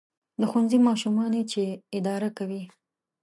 •د 0.39 0.41
ښوونځي 0.49 0.79
ماشومان 0.87 1.31
یې 1.37 1.43
چې 1.51 1.63
اداره 1.97 2.29
کوي. 2.37 2.63